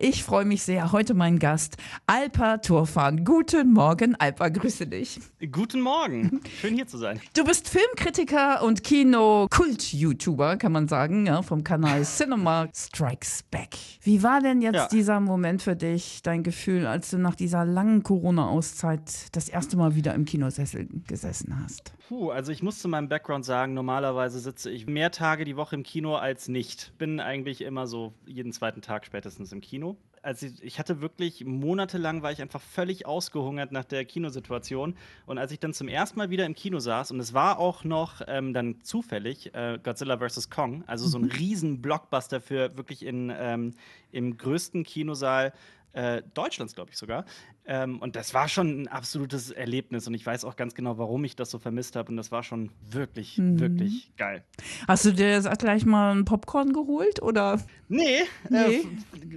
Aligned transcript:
Ich 0.00 0.22
freue 0.22 0.44
mich 0.44 0.62
sehr. 0.62 0.92
Heute 0.92 1.12
mein 1.12 1.40
Gast, 1.40 1.76
Alpa 2.06 2.58
Turfan. 2.58 3.24
Guten 3.24 3.72
Morgen, 3.72 4.14
Alpa, 4.14 4.48
grüße 4.48 4.86
dich. 4.86 5.18
Guten 5.50 5.80
Morgen. 5.80 6.40
Schön 6.60 6.76
hier 6.76 6.86
zu 6.86 6.98
sein. 6.98 7.20
Du 7.34 7.42
bist 7.42 7.68
Filmkritiker 7.68 8.62
und 8.62 8.84
Kino-Kult-YouTuber, 8.84 10.56
kann 10.56 10.70
man 10.70 10.86
sagen, 10.86 11.26
ja, 11.26 11.42
vom 11.42 11.64
Kanal 11.64 12.04
Cinema 12.04 12.68
Strikes 12.72 13.42
Back. 13.50 13.70
Wie 14.02 14.22
war 14.22 14.40
denn 14.40 14.62
jetzt 14.62 14.76
Ja. 14.76 14.86
dieser 14.86 15.18
Moment 15.18 15.62
für 15.62 15.74
dich, 15.74 16.22
dein 16.22 16.44
Gefühl, 16.44 16.86
als 16.86 17.10
du 17.10 17.18
nach 17.18 17.34
dieser 17.34 17.64
langen 17.64 18.04
Corona-Auszeit 18.04 19.34
das 19.34 19.48
erste 19.48 19.76
Mal 19.76 19.96
wieder 19.96 20.14
im 20.14 20.24
Kinosessel 20.26 20.86
gesessen 21.08 21.60
hast? 21.60 21.92
Puh, 22.08 22.30
also 22.30 22.52
ich 22.52 22.62
muss 22.62 22.78
zu 22.78 22.86
meinem 22.88 23.08
Background 23.08 23.44
sagen, 23.44 23.74
normalerweise 23.74 24.38
sitze 24.38 24.70
ich 24.70 24.86
mehr 24.86 25.10
Tage 25.10 25.44
die 25.44 25.56
Woche 25.56 25.74
im 25.74 25.82
Kino 25.82 26.14
als 26.14 26.46
nicht. 26.46 26.92
Bin 26.98 27.18
eigentlich 27.18 27.62
immer 27.62 27.88
so 27.88 28.14
jeden 28.26 28.52
zweiten 28.52 28.80
Tag 28.80 29.04
spätestens 29.04 29.50
im 29.52 29.60
Kino. 29.60 29.87
Also 30.22 30.46
ich, 30.60 30.78
hatte 30.78 31.00
wirklich 31.00 31.44
monatelang 31.44 32.22
war 32.22 32.32
ich 32.32 32.42
einfach 32.42 32.60
völlig 32.60 33.06
ausgehungert 33.06 33.72
nach 33.72 33.84
der 33.84 34.04
Kinosituation. 34.04 34.96
Und 35.26 35.38
als 35.38 35.52
ich 35.52 35.60
dann 35.60 35.72
zum 35.72 35.88
ersten 35.88 36.18
Mal 36.18 36.30
wieder 36.30 36.46
im 36.46 36.54
Kino 36.54 36.78
saß, 36.78 37.10
und 37.10 37.20
es 37.20 37.34
war 37.34 37.58
auch 37.58 37.84
noch 37.84 38.22
ähm, 38.26 38.52
dann 38.52 38.80
zufällig 38.82 39.54
äh, 39.54 39.78
Godzilla 39.82 40.18
vs. 40.18 40.50
Kong, 40.50 40.84
also 40.86 41.06
so 41.06 41.18
ein 41.18 41.24
riesen 41.24 41.80
Blockbuster 41.82 42.40
für 42.40 42.76
wirklich 42.76 43.04
in, 43.04 43.32
ähm, 43.36 43.74
im 44.12 44.36
größten 44.36 44.84
Kinosaal 44.84 45.52
äh, 45.92 46.22
Deutschlands, 46.34 46.74
glaube 46.74 46.90
ich 46.90 46.96
sogar. 46.98 47.24
Ähm, 47.66 48.00
und 48.00 48.16
das 48.16 48.32
war 48.34 48.48
schon 48.48 48.82
ein 48.82 48.88
absolutes 48.88 49.50
Erlebnis. 49.50 50.06
Und 50.06 50.14
ich 50.14 50.24
weiß 50.24 50.44
auch 50.44 50.56
ganz 50.56 50.74
genau, 50.74 50.96
warum 50.98 51.24
ich 51.24 51.36
das 51.36 51.50
so 51.50 51.58
vermisst 51.58 51.96
habe. 51.96 52.10
Und 52.10 52.16
das 52.16 52.30
war 52.32 52.42
schon 52.42 52.70
wirklich, 52.88 53.34
wirklich 53.38 54.12
geil. 54.16 54.44
Hast 54.86 55.04
du 55.04 55.12
dir 55.12 55.30
jetzt 55.30 55.48
gleich 55.58 55.84
mal 55.84 56.14
ein 56.14 56.24
Popcorn 56.24 56.72
geholt 56.72 57.20
oder? 57.22 57.60
Nee, 57.88 58.22
Nee? 58.48 58.56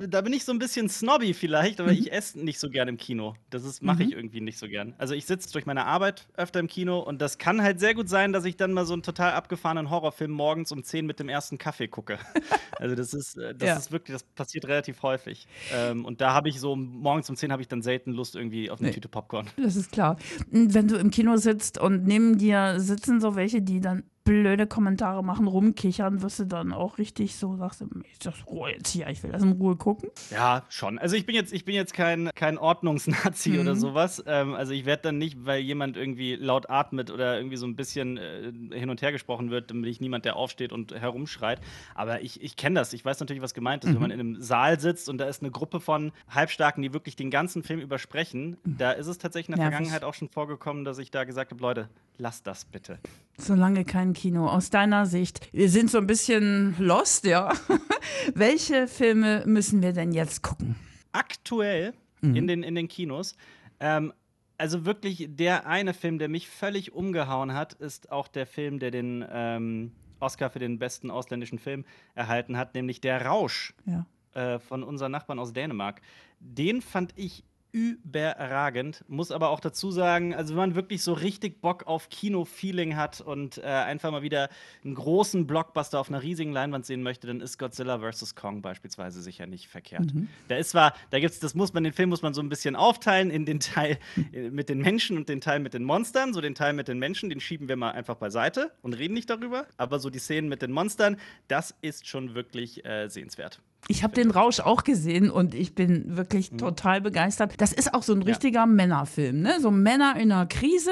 Äh, 0.01 0.07
da 0.07 0.21
bin 0.21 0.33
ich 0.33 0.45
so 0.45 0.51
ein 0.51 0.59
bisschen 0.59 0.89
snobby 0.89 1.33
vielleicht, 1.33 1.79
aber 1.79 1.91
ich 1.91 2.11
esse 2.11 2.39
nicht 2.39 2.59
so 2.59 2.69
gern 2.69 2.87
im 2.87 2.97
Kino. 2.97 3.35
Das 3.49 3.81
mache 3.81 4.03
ich 4.03 4.11
irgendwie 4.13 4.41
nicht 4.41 4.57
so 4.59 4.67
gern. 4.67 4.93
Also 4.97 5.13
ich 5.13 5.25
sitze 5.25 5.51
durch 5.51 5.65
meine 5.65 5.85
Arbeit 5.85 6.27
öfter 6.35 6.59
im 6.59 6.67
Kino 6.67 6.99
und 6.99 7.21
das 7.21 7.37
kann 7.37 7.61
halt 7.61 7.79
sehr 7.79 7.93
gut 7.93 8.09
sein, 8.09 8.33
dass 8.33 8.45
ich 8.45 8.57
dann 8.57 8.73
mal 8.73 8.85
so 8.85 8.93
einen 8.93 9.03
total 9.03 9.33
abgefahrenen 9.33 9.89
Horrorfilm 9.89 10.31
morgens 10.31 10.71
um 10.71 10.83
10 10.83 11.05
mit 11.05 11.19
dem 11.19 11.29
ersten 11.29 11.57
Kaffee 11.57 11.87
gucke. 11.87 12.17
also 12.77 12.95
das 12.95 13.13
ist, 13.13 13.37
äh, 13.37 13.53
das 13.55 13.67
Ja. 13.67 13.75
ist 13.77 13.91
wirklich, 13.91 14.15
das 14.15 14.23
passiert 14.23 14.65
relativ 14.65 15.01
häufig. 15.03 15.47
Ähm, 15.73 16.05
und 16.05 16.21
da 16.21 16.33
habe 16.33 16.40
ich 16.49 16.59
so 16.59 16.75
morgens 16.75 17.29
um 17.29 17.35
10 17.35 17.51
habe 17.51 17.61
ich 17.61 17.67
dann 17.67 17.81
selten 17.81 18.11
Lust 18.11 18.35
irgendwie 18.35 18.69
auf 18.69 18.79
eine 18.79 18.89
Nee. 18.89 18.93
Tüte 18.93 19.09
Popcorn. 19.09 19.47
Das 19.57 19.75
ist 19.75 19.91
klar. 19.91 20.17
Wenn 20.49 20.87
du 20.87 20.95
im 20.97 21.11
Kino 21.11 21.37
sitzt 21.37 21.77
und 21.79 22.05
neben 22.05 22.37
dir 22.37 22.79
sitzen 22.79 23.19
so 23.21 23.35
welche, 23.35 23.61
die 23.61 23.79
dann 23.79 24.03
blöde 24.23 24.67
Kommentare 24.67 25.23
machen, 25.23 25.47
rumkichern, 25.47 26.21
wirst 26.21 26.39
du 26.39 26.45
dann 26.45 26.73
auch 26.73 26.97
richtig 26.97 27.35
so, 27.35 27.55
sagst 27.57 27.81
du, 27.81 27.87
ich 28.11 28.19
das 28.19 28.45
Ruhe 28.47 28.71
jetzt 28.71 28.89
hier, 28.89 29.07
ich 29.09 29.23
will 29.23 29.31
das 29.31 29.41
in 29.41 29.53
Ruhe 29.53 29.75
gucken. 29.75 30.09
Ja, 30.29 30.63
schon. 30.69 30.99
Also 30.99 31.15
ich 31.15 31.25
bin 31.25 31.35
jetzt, 31.35 31.53
ich 31.53 31.65
bin 31.65 31.75
jetzt 31.75 31.93
kein, 31.93 32.29
kein 32.35 32.57
Ordnungsnazi 32.57 33.59
oder 33.59 33.75
sowas. 33.75 34.23
Ähm, 34.27 34.53
also 34.53 34.73
ich 34.73 34.85
werde 34.85 35.03
dann 35.03 35.17
nicht, 35.17 35.45
weil 35.45 35.61
jemand 35.61 35.97
irgendwie 35.97 36.35
laut 36.35 36.69
atmet 36.69 37.09
oder 37.11 37.37
irgendwie 37.37 37.57
so 37.57 37.65
ein 37.65 37.75
bisschen 37.75 38.17
äh, 38.17 38.51
hin 38.71 38.89
und 38.89 39.01
her 39.01 39.11
gesprochen 39.11 39.49
wird, 39.49 39.71
dann 39.71 39.81
bin 39.81 39.89
ich 39.89 39.99
niemand, 39.99 40.25
der 40.25 40.35
aufsteht 40.35 40.71
und 40.71 40.93
herumschreit. 40.93 41.59
Aber 41.95 42.21
ich, 42.21 42.41
ich 42.41 42.55
kenne 42.55 42.79
das. 42.79 42.93
Ich 42.93 43.03
weiß 43.03 43.19
natürlich, 43.19 43.41
was 43.41 43.53
gemeint 43.53 43.83
ist, 43.83 43.93
wenn 43.93 44.01
man 44.01 44.11
in 44.11 44.19
einem 44.19 44.41
Saal 44.41 44.79
sitzt 44.79 45.09
und 45.09 45.17
da 45.17 45.25
ist 45.25 45.41
eine 45.41 45.51
Gruppe 45.51 45.79
von 45.79 46.11
Halbstarken, 46.29 46.83
die 46.83 46.93
wirklich 46.93 47.15
den 47.15 47.31
ganzen 47.31 47.63
Film 47.63 47.79
übersprechen. 47.79 48.57
Da 48.63 48.91
ist 48.91 49.07
es 49.07 49.17
tatsächlich 49.17 49.49
in 49.49 49.55
der 49.55 49.69
Nervig. 49.69 49.87
Vergangenheit 49.87 50.03
auch 50.03 50.13
schon 50.13 50.29
vorgekommen, 50.29 50.85
dass 50.85 50.97
ich 50.99 51.11
da 51.11 51.23
gesagt 51.23 51.51
habe, 51.51 51.61
Leute, 51.61 51.89
lasst 52.17 52.47
das 52.47 52.65
bitte. 52.65 52.99
Solange 53.41 53.83
kein 53.85 54.13
Kino. 54.13 54.47
Aus 54.47 54.69
deiner 54.69 55.05
Sicht, 55.05 55.47
wir 55.51 55.69
sind 55.69 55.89
so 55.89 55.97
ein 55.97 56.07
bisschen 56.07 56.75
lost, 56.79 57.25
ja. 57.25 57.51
Welche 58.35 58.87
Filme 58.87 59.43
müssen 59.45 59.81
wir 59.81 59.93
denn 59.93 60.11
jetzt 60.11 60.41
gucken? 60.43 60.75
aktuell 61.13 61.93
in, 62.21 62.47
den, 62.47 62.63
in 62.63 62.75
den 62.75 62.87
Kinos. 62.87 63.35
Ähm, 63.81 64.13
also 64.57 64.85
wirklich 64.85 65.27
der 65.29 65.65
eine 65.67 65.93
Film, 65.93 66.19
der 66.19 66.29
mich 66.29 66.47
völlig 66.47 66.93
umgehauen 66.93 67.53
hat, 67.53 67.73
ist 67.73 68.11
auch 68.11 68.27
der 68.29 68.45
Film, 68.45 68.79
der 68.79 68.91
den 68.91 69.25
ähm, 69.29 69.91
Oscar 70.21 70.49
für 70.51 70.59
den 70.59 70.77
besten 70.79 71.11
ausländischen 71.11 71.59
Film 71.59 71.83
erhalten 72.15 72.55
hat, 72.57 72.75
nämlich 72.75 73.01
Der 73.01 73.25
Rausch 73.25 73.73
Ja. 73.85 74.05
äh, 74.39 74.59
von 74.59 74.83
unseren 74.83 75.11
Nachbarn 75.11 75.39
aus 75.39 75.51
Dänemark. 75.51 76.01
Den 76.39 76.81
fand 76.81 77.11
ich 77.17 77.43
überragend, 77.71 79.03
muss 79.07 79.31
aber 79.31 79.49
auch 79.49 79.59
dazu 79.59 79.91
sagen, 79.91 80.33
also 80.33 80.53
wenn 80.53 80.57
man 80.57 80.75
wirklich 80.75 81.03
so 81.03 81.13
richtig 81.13 81.61
Bock 81.61 81.87
auf 81.87 82.09
Kino-Feeling 82.09 82.95
hat 82.95 83.21
und 83.21 83.57
äh, 83.57 83.61
einfach 83.61 84.11
mal 84.11 84.21
wieder 84.21 84.49
einen 84.83 84.95
großen 84.95 85.47
Blockbuster 85.47 85.99
auf 85.99 86.09
einer 86.09 86.21
riesigen 86.21 86.51
Leinwand 86.51 86.85
sehen 86.85 87.01
möchte, 87.03 87.27
dann 87.27 87.39
ist 87.39 87.57
Godzilla 87.57 87.99
vs. 87.99 88.35
Kong 88.35 88.61
beispielsweise 88.61 89.21
sicher 89.21 89.47
nicht 89.47 89.67
verkehrt. 89.67 90.11
Da 90.47 90.57
ist 90.57 90.71
zwar, 90.71 90.93
da 91.09 91.19
gibt's, 91.19 91.39
das 91.39 91.55
muss 91.55 91.73
man, 91.73 91.83
den 91.83 91.93
Film 91.93 92.09
muss 92.09 92.21
man 92.21 92.33
so 92.33 92.41
ein 92.41 92.49
bisschen 92.49 92.75
aufteilen 92.75 93.29
in 93.29 93.45
den 93.45 93.59
Teil 93.59 93.97
äh, 94.33 94.49
mit 94.49 94.69
den 94.69 94.79
Menschen 94.79 95.17
und 95.17 95.29
den 95.29 95.41
Teil 95.41 95.59
mit 95.59 95.73
den 95.73 95.83
Monstern. 95.83 96.33
So 96.33 96.41
den 96.41 96.55
Teil 96.55 96.73
mit 96.73 96.87
den 96.87 96.99
Menschen, 96.99 97.29
den 97.29 97.39
schieben 97.39 97.69
wir 97.69 97.77
mal 97.77 97.91
einfach 97.91 98.15
beiseite 98.15 98.71
und 98.81 98.93
reden 98.93 99.13
nicht 99.13 99.29
darüber. 99.29 99.67
Aber 99.77 99.99
so 99.99 100.09
die 100.09 100.19
Szenen 100.19 100.49
mit 100.49 100.61
den 100.61 100.71
Monstern, 100.71 101.17
das 101.47 101.75
ist 101.81 102.07
schon 102.07 102.35
wirklich 102.35 102.85
äh, 102.85 103.07
sehenswert. 103.07 103.61
Ich 103.87 104.03
habe 104.03 104.13
den 104.13 104.31
Rausch 104.31 104.59
auch 104.59 104.83
gesehen 104.83 105.29
und 105.29 105.53
ich 105.55 105.75
bin 105.75 106.15
wirklich 106.15 106.51
total 106.51 107.01
begeistert. 107.01 107.53
Das 107.57 107.73
ist 107.73 107.93
auch 107.93 108.03
so 108.03 108.13
ein 108.13 108.21
richtiger 108.21 108.65
Männerfilm, 108.65 109.41
ne? 109.41 109.59
So 109.59 109.71
Männer 109.71 110.15
in 110.17 110.31
einer 110.31 110.45
Krise, 110.45 110.91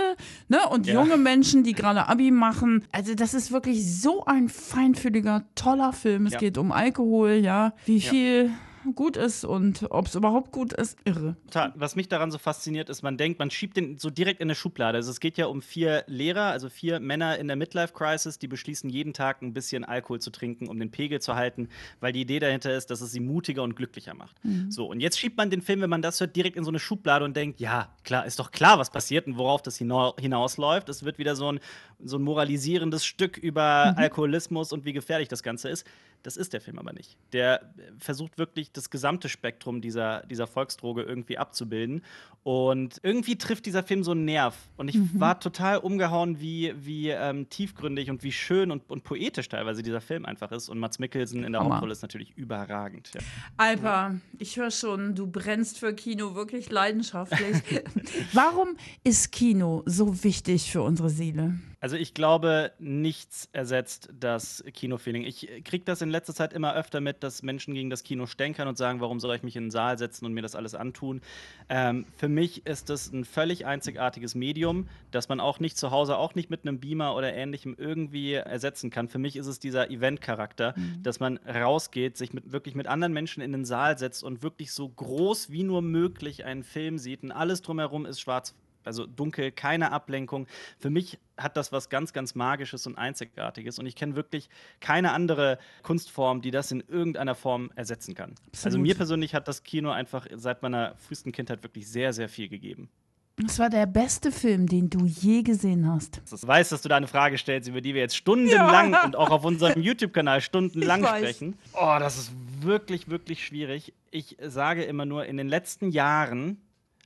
ne? 0.50 0.58
Und 0.70 0.88
Ja. 0.88 0.96
junge 0.96 1.18
Menschen, 1.18 1.64
die 1.64 1.74
gerade 1.74 2.10
Abi 2.10 2.32
machen. 2.32 2.84
Also 2.92 3.14
das 3.16 3.34
ist 3.34 3.52
wirklich 3.52 4.00
so 4.02 4.26
ein 4.26 4.50
feinfühliger, 4.50 5.44
toller 5.56 5.94
Film. 5.94 6.26
Es 6.26 6.34
Ja. 6.34 6.40
geht 6.40 6.58
um 6.58 6.72
Alkohol, 6.72 7.34
ja. 7.34 7.74
Wie 7.86 7.98
Ja. 7.98 8.10
viel 8.10 8.52
gut 8.96 9.18
ist 9.18 9.46
und 9.46 9.88
ob 9.90 10.08
es 10.08 10.16
überhaupt 10.16 10.52
gut 10.52 10.74
ist, 10.74 10.98
irre. 11.06 11.36
Was 11.76 11.96
mich 11.96 12.08
daran 12.10 12.32
so 12.32 12.38
fasziniert, 12.38 12.90
ist, 12.90 13.02
man 13.02 13.18
denkt, 13.18 13.40
man 13.40 13.52
schiebt 13.52 13.78
den 13.78 13.98
so 13.98 14.10
direkt 14.10 14.40
in 14.40 14.48
eine 14.48 14.56
Schublade. 14.56 14.98
Also 14.98 15.12
es 15.12 15.20
geht 15.20 15.38
ja 15.38 15.48
um 15.48 15.62
vier 15.62 16.04
Lehrer, 16.08 16.46
also 16.46 16.70
vier 16.70 17.00
Männer 17.00 17.38
in 17.38 17.48
der 17.48 17.56
Midlife-Crisis, 17.56 18.40
die 18.40 18.48
beschließen, 18.48 18.90
jeden 18.90 19.14
Tag 19.14 19.42
ein 19.42 19.54
bisschen 19.54 19.84
Alkohol 19.84 20.20
zu 20.20 20.32
trinken, 20.32 20.68
um 20.68 20.80
den 20.80 20.92
Pegel 20.92 21.22
zu 21.22 21.36
halten, 21.36 21.70
weil 22.00 22.14
die 22.14 22.22
Idee 22.22 22.40
dahinter 22.40 22.76
ist, 22.76 22.90
dass 22.92 23.02
es 23.02 23.12
sie 23.12 23.20
mutiger 23.20 23.64
und 23.64 23.76
glücklicher 23.76 24.14
macht. 24.14 24.36
So, 24.70 24.88
und 24.88 25.00
jetzt 25.00 25.20
schiebt 25.20 25.38
man 25.38 25.50
den 25.50 25.62
Film, 25.62 25.82
wenn 25.82 25.90
man 25.90 26.02
das 26.02 26.20
hört, 26.20 26.36
direkt 26.36 26.58
in 26.58 26.64
so 26.64 26.72
eine 26.72 26.80
Schublade 26.80 27.26
und 27.26 27.36
denkt, 27.36 27.60
ja, 27.60 27.90
klar, 28.04 28.26
ist 28.26 28.40
doch 28.40 28.52
klar, 28.52 28.80
was 28.80 28.90
passiert 28.90 29.28
und 29.28 29.38
worauf 29.38 29.62
das 29.62 29.78
hina 29.78 30.14
hinausläuft. 30.20 30.90
Es 30.90 31.04
wird 31.04 31.18
wieder 31.18 31.36
so 31.36 31.52
ein, 31.52 31.60
so 32.04 32.18
ein 32.18 32.24
moralisierendes 32.24 33.06
Stück 33.06 33.38
über 33.38 33.94
Alkoholismus 33.98 34.72
und 34.72 34.86
wie 34.86 34.94
gefährlich 34.94 35.28
das 35.28 35.44
Ganze 35.44 35.70
ist. 35.70 35.86
Das 36.24 36.36
ist 36.36 36.54
der 36.54 36.62
Film 36.62 36.78
aber 36.80 36.94
nicht. 36.94 37.18
Der 37.34 37.62
äh, 37.62 37.66
versucht 37.98 38.38
wirklich 38.38 38.72
das 38.72 38.90
gesamte 38.90 39.30
Spektrum 39.30 39.82
dieser, 39.82 40.22
dieser 40.28 40.48
Volksdroge 40.48 41.04
irgendwie 41.04 41.38
abzubilden. 41.38 42.04
Und 42.44 43.00
irgendwie 43.04 43.38
trifft 43.38 43.66
dieser 43.66 43.84
Film 43.84 44.04
so 44.04 44.12
einen 44.12 44.26
Nerv. 44.26 44.56
Und 44.78 44.88
ich 44.88 44.98
war 45.20 45.40
total 45.40 45.78
umgehauen, 45.78 46.40
wie, 46.40 46.74
wie 46.78 47.10
ähm, 47.10 47.50
tiefgründig 47.50 48.10
und 48.10 48.24
wie 48.24 48.32
schön 48.32 48.72
und, 48.72 48.90
und 48.90 49.04
poetisch 49.04 49.50
teilweise 49.50 49.84
dieser 49.84 50.02
Film 50.02 50.26
einfach 50.26 50.52
ist. 50.52 50.70
Und 50.70 50.80
Mats 50.80 51.00
Mikkelsen 51.00 51.44
in 51.44 51.52
der 51.52 51.62
Hammer. 51.62 51.76
Hauptrolle 51.76 51.92
ist 51.94 52.02
natürlich 52.02 52.38
überragend. 52.38 53.12
Ja. 53.14 53.22
Alpa, 53.58 54.16
ich 54.38 54.58
höre 54.58 54.72
schon, 54.72 55.16
du 55.16 55.28
brennst 55.28 55.80
für 55.80 55.94
Kino 55.94 56.36
wirklich 56.36 56.70
leidenschaftlich. 56.70 57.58
Warum 58.34 58.78
ist 59.04 59.32
Kino 59.32 59.84
so 59.86 60.24
wichtig 60.24 60.72
für 60.72 60.82
unsere 60.82 61.10
Seele? 61.10 61.60
Also 61.82 61.96
ich 61.96 62.14
glaube, 62.14 62.72
nichts 62.78 63.48
ersetzt 63.54 64.10
das 64.20 64.64
Kinofeeling. 64.74 65.24
Ich 65.24 65.48
kriege 65.64 65.86
das 65.86 66.02
in 66.02 66.10
letzter 66.10 66.34
Zeit 66.34 66.52
immer 66.52 66.76
öfter 66.76 67.00
mit, 67.00 67.24
dass 67.24 67.42
Menschen 67.42 67.74
gegen 67.74 67.90
das 67.90 68.04
Kino 68.04 68.26
stänkern 68.26 68.68
und 68.68 68.78
sagen, 68.78 69.00
warum 69.00 69.20
soll 69.20 69.36
ich 69.36 69.44
mich 69.44 69.56
in 69.56 69.66
den 69.66 69.72
Saal 69.72 69.98
setzen 69.98 70.26
und 70.26 70.34
mir 70.34 70.42
das 70.42 70.56
alles 70.56 70.76
antun. 70.76 71.22
Ähm, 71.70 72.06
für 72.18 72.28
mich 72.28 72.66
ist 72.66 72.90
das 72.90 73.12
ein 73.14 73.24
völlig 73.24 73.66
einzigartiges 73.66 74.36
Medium, 74.36 74.90
das 75.12 75.30
man 75.30 75.40
auch 75.40 75.60
nicht 75.60 75.78
zu 75.78 75.92
Hause, 75.92 76.18
auch 76.18 76.36
nicht 76.36 76.50
mit 76.50 76.68
einem 76.68 76.80
Beamer 76.82 77.16
oder 77.16 77.34
ähnlichem 77.34 77.76
irgendwie 77.78 78.34
ersetzen 78.34 78.90
kann. 78.90 79.08
Für 79.08 79.20
mich 79.20 79.38
ist 79.38 79.48
es 79.48 79.60
dieser 79.60 79.90
Event-Charakter, 79.90 80.74
dass 81.02 81.22
man 81.22 81.38
rausgeht, 81.38 82.18
sich 82.18 82.34
mit, 82.34 82.52
wirklich 82.52 82.76
mit 82.76 82.88
anderen 82.88 83.14
Menschen 83.14 83.42
in 83.42 83.54
den 83.54 83.64
Saal 83.64 83.98
setzt 83.98 84.24
und 84.24 84.44
wirklich 84.44 84.74
so 84.74 84.90
groß 84.90 85.50
wie 85.50 85.64
nur 85.64 85.82
möglich 85.82 86.44
einen 86.44 86.64
Film 86.64 86.98
sieht 86.98 87.24
und 87.24 87.32
alles 87.32 87.62
drumherum 87.62 88.06
ist 88.06 88.20
schwarz 88.20 88.54
also 88.90 89.06
dunkel, 89.06 89.52
keine 89.52 89.92
Ablenkung. 89.92 90.48
Für 90.80 90.90
mich 90.90 91.20
hat 91.38 91.56
das 91.56 91.72
was 91.72 91.90
ganz, 91.90 92.12
ganz 92.12 92.34
Magisches 92.34 92.88
und 92.88 92.98
Einzigartiges. 92.98 93.78
Und 93.78 93.86
ich 93.86 93.96
kenne 93.96 94.16
wirklich 94.16 94.50
keine 94.80 95.12
andere 95.14 95.60
Kunstform, 95.84 96.42
die 96.42 96.50
das 96.50 96.72
in 96.72 96.82
irgendeiner 96.88 97.36
Form 97.36 97.72
ersetzen 97.76 98.16
kann. 98.16 98.32
Also 98.52 98.68
Absolut. 98.68 98.88
mir 98.88 98.96
persönlich 98.96 99.36
hat 99.36 99.48
das 99.48 99.62
Kino 99.62 99.92
einfach 99.92 100.26
seit 100.36 100.64
meiner 100.64 100.96
frühesten 100.98 101.32
Kindheit 101.32 101.62
wirklich 101.62 101.88
sehr, 101.88 102.14
sehr 102.14 102.30
viel 102.30 102.50
gegeben. 102.50 102.90
Das 103.38 103.58
war 103.58 103.70
der 103.70 103.86
beste 103.86 104.34
Film, 104.34 104.68
den 104.68 104.90
du 104.90 105.06
je 105.06 105.44
gesehen 105.44 105.88
hast. 105.88 106.22
Ich 106.26 106.46
weiß, 106.46 106.70
dass 106.70 106.82
du 106.82 106.90
da 106.90 106.98
eine 106.98 107.08
Frage 107.08 107.38
stellst, 107.38 107.70
über 107.70 107.80
die 107.80 107.94
wir 107.94 108.02
jetzt 108.02 108.18
stundenlang 108.18 108.92
Ja. 108.92 109.06
und 109.06 109.16
auch 109.16 109.30
auf 109.30 109.46
unserem 109.46 109.82
YouTube-Kanal 109.82 110.42
stundenlang 110.42 111.06
sprechen. 111.06 111.58
Oh, 111.74 111.96
das 112.00 112.18
ist 112.18 112.34
wirklich, 112.62 113.08
wirklich 113.10 113.46
schwierig. 113.46 113.94
Ich 114.12 114.36
sage 114.46 114.84
immer 114.84 115.06
nur, 115.06 115.26
in 115.26 115.38
den 115.38 115.48
letzten 115.48 115.90
Jahren 115.92 116.60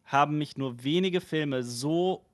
haben 0.05 0.37
mich 0.37 0.57
nur 0.57 0.83
wenige 0.83 1.21
Filme 1.21 1.63
so 1.63 2.25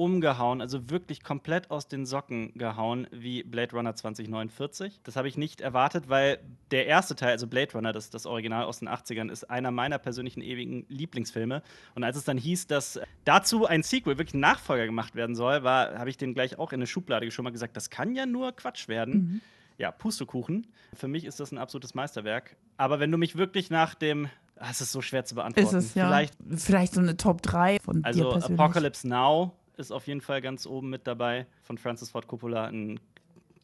umgehauen, 0.00 0.62
also 0.62 0.88
wirklich 0.88 1.22
komplett 1.22 1.70
aus 1.70 1.86
den 1.86 2.06
Socken 2.06 2.54
gehauen, 2.54 3.06
wie 3.10 3.42
Blade 3.42 3.76
Runner 3.76 3.94
2049. 3.94 4.98
Das 5.04 5.14
habe 5.16 5.28
ich 5.28 5.36
nicht 5.36 5.60
erwartet, 5.60 6.08
weil 6.08 6.38
der 6.70 6.86
erste 6.86 7.14
Teil, 7.16 7.32
also 7.32 7.46
Blade 7.46 7.72
Runner, 7.74 7.92
das, 7.92 8.08
das 8.08 8.24
Original 8.24 8.64
aus 8.64 8.78
den 8.78 8.88
80ern, 8.88 9.30
ist 9.30 9.50
einer 9.50 9.70
meiner 9.70 9.98
persönlichen 9.98 10.40
ewigen 10.40 10.86
Lieblingsfilme. 10.88 11.62
Und 11.94 12.02
als 12.02 12.16
es 12.16 12.24
dann 12.24 12.38
hieß, 12.38 12.66
dass 12.66 12.98
dazu 13.26 13.66
ein 13.66 13.82
Sequel, 13.82 14.16
wirklich 14.16 14.32
ein 14.32 14.40
Nachfolger 14.40 14.86
gemacht 14.86 15.16
werden 15.16 15.36
soll, 15.36 15.64
war, 15.64 15.98
habe 15.98 16.08
ich 16.08 16.16
den 16.16 16.32
gleich 16.32 16.58
auch 16.58 16.72
in 16.72 16.78
eine 16.78 16.86
Schublade 16.86 17.30
schon 17.30 17.42
mal 17.42 17.50
gesagt, 17.50 17.76
das 17.76 17.90
kann 17.90 18.14
ja 18.14 18.24
nur 18.24 18.52
Quatsch 18.52 18.88
werden. 18.88 19.14
Mhm. 19.14 19.40
Ja, 19.76 19.90
Pustekuchen. 19.90 20.66
Für 20.94 21.08
mich 21.08 21.26
ist 21.26 21.40
das 21.40 21.52
ein 21.52 21.58
absolutes 21.58 21.94
Meisterwerk. 21.94 22.56
Aber 22.78 23.00
wenn 23.00 23.10
du 23.12 23.18
mich 23.18 23.36
wirklich 23.36 23.68
nach 23.68 23.94
dem 23.94 24.28
es 24.68 24.80
ist 24.80 24.92
so 24.92 25.00
schwer 25.00 25.24
zu 25.24 25.34
beantworten. 25.34 25.76
Ist 25.76 25.84
es, 25.84 25.94
ja. 25.94 26.08
Vielleicht, 26.08 26.34
Vielleicht 26.56 26.94
so 26.94 27.00
eine 27.00 27.16
Top 27.16 27.42
3 27.42 27.78
von 27.80 28.04
also 28.04 28.24
dir 28.24 28.30
persönlich. 28.30 28.60
Apocalypse 28.60 29.08
Now 29.08 29.52
ist 29.76 29.90
auf 29.90 30.06
jeden 30.06 30.20
Fall 30.20 30.42
ganz 30.42 30.66
oben 30.66 30.90
mit 30.90 31.06
dabei 31.06 31.46
von 31.62 31.78
Francis 31.78 32.10
Ford 32.10 32.26
Coppola. 32.26 32.66
Ein 32.66 33.00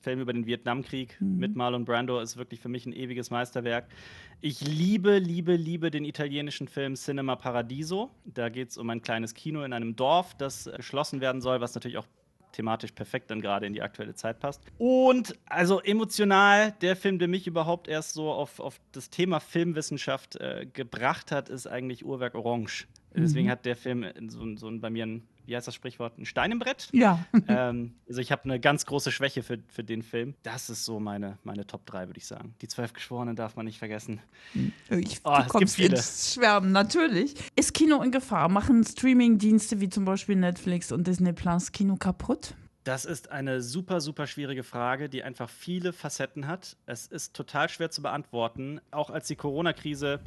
Film 0.01 0.21
über 0.21 0.33
den 0.33 0.47
Vietnamkrieg 0.47 1.21
mhm. 1.21 1.39
mit 1.39 1.57
Marlon 1.57 1.85
Brando 1.85 2.21
ist 2.21 2.37
wirklich 2.37 2.61
für 2.61 2.69
mich 2.69 2.87
ein 2.87 2.93
ewiges 2.93 3.31
Meisterwerk. 3.31 3.89
Ich 4.41 4.61
liebe, 4.61 5.19
liebe, 5.19 5.57
liebe 5.57 5.91
den 5.91 6.05
italienischen 6.05 6.69
Film 6.69 6.95
Cinema 6.95 7.37
Paradiso. 7.37 8.11
Da 8.25 8.49
geht 8.49 8.71
es 8.71 8.79
um 8.79 8.89
ein 8.91 9.03
kleines 9.03 9.35
Kino 9.35 9.63
in 9.65 9.73
einem 9.73 9.97
Dorf, 9.97 10.35
das 10.35 10.71
geschlossen 10.77 11.21
werden 11.21 11.41
soll, 11.41 11.61
was 11.61 11.75
natürlich 11.75 11.99
auch 11.99 12.07
thematisch 12.57 12.93
perfekt 12.93 13.31
dann 13.31 13.41
gerade 13.41 13.67
in 13.67 13.75
die 13.75 13.83
aktuelle 13.83 14.15
Zeit 14.15 14.41
passt. 14.41 14.63
Und 14.79 15.39
also 15.47 15.81
emotional, 15.81 16.73
der 16.81 16.97
Film, 16.97 17.19
der 17.19 17.29
mich 17.29 17.47
überhaupt 17.47 17.87
erst 17.87 18.15
so 18.15 18.31
auf, 18.33 18.61
auf 18.61 18.81
das 18.93 19.11
Thema 19.11 19.41
Filmwissenschaft 19.41 20.37
äh, 20.37 20.67
gebracht 20.73 21.31
hat, 21.31 21.49
ist 21.49 21.67
eigentlich 21.67 22.05
Uhrwerk 22.05 22.35
Orange. 22.35 22.87
Mhm. 23.15 23.21
Deswegen 23.21 23.51
hat 23.51 23.67
der 23.67 23.77
Film 23.77 24.07
so, 24.29 24.57
so 24.57 24.71
bei 24.79 24.91
mir 24.91 25.07
ein 25.07 25.29
wie 25.47 25.57
heißt 25.57 25.67
das 25.67 25.75
Sprichwort, 25.75 26.19
ein 26.19 26.27
Stein 26.27 26.53
im 26.53 26.59
Brett. 26.59 26.89
Ja. 26.93 27.25
ähm, 27.49 27.95
also 28.09 28.21
ich 28.21 28.33
habe 28.33 28.45
eine 28.45 28.61
ganz 28.61 28.87
große 28.87 29.11
Schwäche 29.11 29.43
für, 29.43 29.59
für 29.69 29.85
den 29.85 30.03
Film. 30.03 30.35
Das 30.43 30.71
ist 30.71 30.85
so 30.85 31.01
meine, 31.01 31.39
meine 31.45 31.67
Top 31.67 31.87
3, 31.87 32.09
würde 32.09 32.19
ich 32.19 32.27
sagen. 32.27 32.55
Die 32.61 32.69
zwölf 32.69 32.93
Geschworenen 32.93 33.37
darf 33.37 33.57
man 33.57 33.67
nicht 33.67 33.79
vergessen. 33.79 34.21
Hm. 34.53 34.73
Ich, 34.91 35.21
oh, 35.25 35.39
es 35.47 35.53
gibt 35.53 35.71
viele. 35.71 35.97
Schwärmen, 35.97 36.73
natürlich. 36.73 37.35
Ist 37.57 37.75
Kino 37.75 38.03
in 38.03 38.11
Gefahr? 38.11 38.49
Machen 38.49 38.85
Streaming-Dienste 38.85 39.81
wie 39.81 39.89
zum 39.89 40.05
Beispiel 40.05 40.37
Netflix 40.37 40.93
und 40.93 41.07
Disney 41.07 41.33
Plus 41.33 41.73
Kino 41.73 41.97
kaputt? 41.97 42.55
Das 42.85 43.05
ist 43.05 43.33
eine 43.33 43.63
super, 43.63 44.01
super 44.01 44.29
schwierige 44.29 44.63
Frage, 44.63 45.09
die 45.09 45.25
einfach 45.25 45.51
viele 45.51 45.93
Facetten 45.93 46.47
hat. 46.47 46.77
Es 46.87 47.09
ist 47.09 47.35
total 47.35 47.69
schwer 47.69 47.91
zu 47.91 48.01
beantworten. 48.01 48.81
Auch 48.93 49.11
als 49.11 49.27
die 49.27 49.35
Corona-Krise 49.35 50.21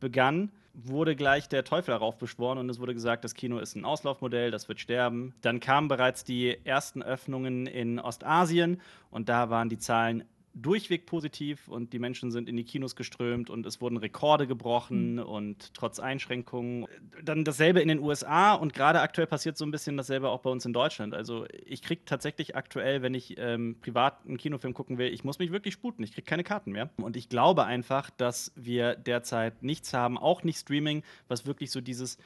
begann, 0.00 0.50
wurde 0.84 1.16
gleich 1.16 1.48
der 1.48 1.64
Teufel 1.64 1.92
darauf 1.92 2.18
beschworen 2.18 2.58
und 2.58 2.68
es 2.68 2.78
wurde 2.78 2.94
gesagt, 2.94 3.24
das 3.24 3.34
Kino 3.34 3.58
ist 3.58 3.74
ein 3.76 3.84
Auslaufmodell, 3.84 4.50
das 4.50 4.68
wird 4.68 4.78
sterben. 4.78 5.34
Dann 5.40 5.60
kamen 5.60 5.88
bereits 5.88 6.22
die 6.22 6.58
ersten 6.64 7.02
Öffnungen 7.02 7.66
in 7.66 7.98
Ostasien 7.98 8.80
und 9.10 9.28
da 9.28 9.48
waren 9.48 9.68
die 9.68 9.78
Zahlen 9.78 10.24
durchweg 10.56 11.04
positiv 11.04 11.68
und 11.68 11.92
die 11.92 11.98
Menschen 11.98 12.30
sind 12.30 12.48
in 12.48 12.56
die 12.56 12.64
Kinos 12.64 12.96
geströmt 12.96 13.50
und 13.50 13.66
es 13.66 13.82
wurden 13.82 13.98
Rekorde 13.98 14.46
gebrochen 14.46 15.14
mhm. 15.14 15.22
und 15.22 15.74
trotz 15.74 16.00
Einschränkungen. 16.00 16.86
Dann 17.22 17.44
dasselbe 17.44 17.80
in 17.80 17.88
den 17.88 17.98
USA 17.98 18.54
und 18.54 18.72
gerade 18.72 19.00
aktuell 19.00 19.26
passiert 19.26 19.58
so 19.58 19.66
ein 19.66 19.70
bisschen 19.70 19.98
dasselbe 19.98 20.30
auch 20.30 20.40
bei 20.40 20.48
uns 20.48 20.64
in 20.64 20.72
Deutschland. 20.72 21.12
Also 21.12 21.44
ich 21.66 21.82
kriege 21.82 22.02
tatsächlich 22.06 22.56
aktuell, 22.56 23.02
wenn 23.02 23.12
ich 23.12 23.36
ähm, 23.38 23.76
privat 23.82 24.26
einen 24.26 24.38
Kinofilm 24.38 24.72
gucken 24.72 24.96
will, 24.96 25.12
ich 25.12 25.24
muss 25.24 25.38
mich 25.38 25.52
wirklich 25.52 25.74
sputen. 25.74 26.02
Ich 26.02 26.12
kriege 26.12 26.24
keine 26.24 26.42
Karten 26.42 26.72
mehr. 26.72 26.88
Und 26.96 27.18
ich 27.18 27.28
glaube 27.28 27.64
einfach, 27.64 28.08
dass 28.08 28.50
wir 28.56 28.96
derzeit 28.96 29.62
nichts 29.62 29.92
haben, 29.92 30.16
auch 30.16 30.42
nicht 30.42 30.58
Streaming, 30.58 31.02
was 31.28 31.44
wirklich 31.44 31.70
so 31.70 31.82
dieses, 31.82 32.16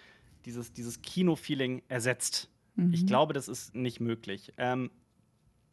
dieses, 0.44 0.72
dieses 0.72 1.02
Kino-Feeling 1.02 1.82
ersetzt. 1.88 2.48
Mhm. 2.76 2.94
Ich 2.94 3.06
glaube, 3.06 3.32
das 3.32 3.48
ist 3.48 3.74
nicht 3.74 3.98
möglich. 3.98 4.52
Ähm, 4.56 4.90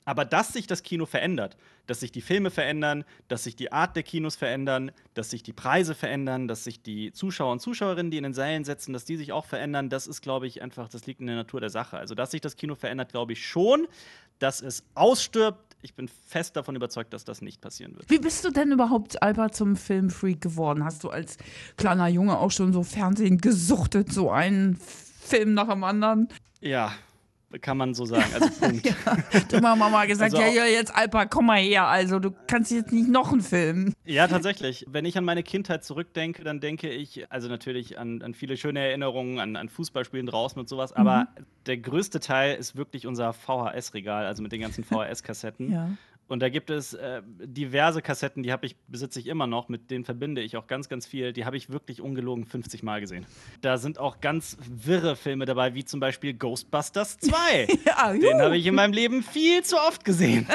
aber 0.07 0.24
dass 0.24 0.54
sich 0.54 0.68
das 0.68 0.83
Kino 0.83 1.06
verändert, 1.06 1.57
dass 1.86 2.00
sich 2.00 2.13
die 2.13 2.21
Filme 2.21 2.50
verändern, 2.50 3.04
dass 3.27 3.44
sich 3.44 3.57
die 3.57 3.74
Art 3.74 3.98
der 3.98 4.04
Kinos 4.04 4.38
verändern, 4.38 4.92
dass 5.15 5.31
sich 5.31 5.44
die 5.44 5.51
Preise 5.51 5.95
verändern, 5.95 6.48
dass 6.48 6.63
sich 6.63 6.81
die 6.81 7.12
Zuschauer 7.12 7.51
und 7.51 7.59
Zuschauerinnen, 7.59 8.09
die 8.09 8.15
in 8.15 8.24
den 8.24 8.33
Sälen 8.33 8.63
sitzen, 8.63 8.94
dass 8.94 9.04
die 9.04 9.18
sich 9.18 9.33
auch 9.33 9.44
verändern, 9.44 9.89
das 9.89 10.07
ist, 10.07 10.21
glaube 10.21 10.48
ich, 10.48 10.62
einfach, 10.62 10.88
das 10.88 11.06
liegt 11.07 11.19
in 11.19 11.27
der 11.27 11.36
Natur 11.36 11.59
der 11.59 11.69
Sache. 11.69 11.98
Also, 11.98 12.15
dass 12.15 12.31
sich 12.31 12.39
das 12.39 12.56
Kino 12.56 12.75
verändert, 12.75 13.12
glaube 13.12 13.33
ich 13.33 13.45
schon. 13.45 13.86
Dass 14.39 14.62
es 14.62 14.83
ausstirbt, 14.94 15.75
ich 15.81 15.94
bin 15.94 16.07
fest 16.07 16.56
davon 16.56 16.77
überzeugt, 16.77 17.12
dass 17.12 17.25
das 17.25 17.42
nicht 17.42 17.59
passieren 17.59 17.95
wird. 17.95 18.09
Wie 18.09 18.19
bist 18.19 18.45
du 18.45 18.51
denn 18.51 18.71
überhaupt, 18.71 19.21
Alba, 19.21 19.51
zum 19.51 19.75
Filmfreak 19.75 20.39
geworden? 20.39 20.86
Hast 20.86 21.04
du 21.04 21.09
als 21.09 21.38
kleiner 21.75 22.07
Junge 22.07 22.38
auch 22.38 22.51
schon 22.51 22.71
so 22.71 22.83
Fernsehen 22.83 23.39
gesuchtet, 23.39 24.13
so 24.13 24.31
einen 24.31 24.80
Film 25.19 25.54
nach 25.54 25.68
dem 25.68 25.83
anderen? 25.83 26.30
Ja, 26.62 26.94
kann 27.62 27.78
man 27.78 27.94
so 27.94 28.06
sagen. 28.06 28.26
Also 28.34 28.50
Punkt. 28.60 28.86
ja, 28.86 28.96
du 29.50 29.60
Mama 29.60 29.90
mal 29.90 30.08
gesagt, 30.08 30.34
also, 30.34 30.46
ja, 30.46 30.52
ja, 30.52 30.66
jetzt 30.66 30.94
Alpa, 30.96 31.26
komm 31.26 31.48
mal 31.48 31.60
her. 31.60 31.88
Also 31.88 32.20
du 32.20 32.32
kannst 32.48 32.72
jetzt 32.72 32.92
nicht 32.92 33.08
noch 33.08 33.32
einen 33.32 33.42
Film. 33.42 33.94
Ja, 34.06 34.28
tatsächlich. 34.28 34.86
Wenn 34.90 35.06
ich 35.06 35.18
an 35.18 35.24
meine 35.24 35.44
Kindheit 35.44 35.84
zurückdenke, 35.84 36.44
dann 36.44 36.60
denke 36.60 36.90
ich, 36.90 37.32
also 37.32 37.48
natürlich 37.48 37.98
an, 37.98 38.22
an 38.22 38.34
viele 38.34 38.58
schöne 38.58 38.80
Erinnerungen, 38.80 39.40
an, 39.40 39.56
an 39.56 39.70
Fußballspielen 39.70 40.26
draußen 40.26 40.60
und 40.60 40.68
sowas, 40.68 40.94
aber 40.94 41.28
mhm. 41.38 41.46
der 41.66 41.78
größte 41.78 42.20
Teil 42.20 42.56
ist 42.56 42.76
wirklich 42.76 43.08
unser 43.08 43.34
VHS-Regal, 43.34 44.26
also 44.26 44.44
mit 44.44 44.52
den 44.52 44.62
ganzen 44.62 44.84
VHS-Kassetten. 44.84 45.72
ja. 45.72 45.90
Und 46.28 46.42
da 46.42 46.50
gibt 46.50 46.70
es 46.70 46.94
äh, 46.94 47.22
diverse 47.26 48.02
Kassetten, 48.02 48.44
die 48.44 48.52
habe 48.52 48.66
ich, 48.66 48.76
besitze 48.88 49.20
ich 49.20 49.28
immer 49.28 49.48
noch, 49.48 49.70
mit 49.70 49.90
denen 49.92 50.04
verbinde 50.04 50.42
ich 50.42 50.58
auch 50.58 50.68
ganz, 50.68 50.90
ganz 50.90 51.06
viel. 51.06 51.32
Die 51.32 51.46
habe 51.46 51.56
ich 51.56 51.70
wirklich 51.70 52.02
ungelogen 52.02 52.46
50 52.46 52.84
Mal 52.84 53.00
gesehen. 53.00 53.26
Da 53.62 53.78
sind 53.78 53.98
auch 53.98 54.20
ganz 54.20 54.58
wirre 54.70 55.16
Filme 55.16 55.46
dabei, 55.46 55.74
wie 55.74 55.86
zum 55.86 56.00
Beispiel 56.00 56.34
Ghostbusters 56.34 57.18
2. 57.20 57.68
ja, 57.86 58.14
Den 58.14 58.42
habe 58.42 58.58
ich 58.58 58.66
in 58.66 58.76
meinem 58.76 58.94
Leben 58.94 59.24
viel 59.24 59.64
zu 59.64 59.78
oft 59.78 60.04
gesehen. 60.04 60.48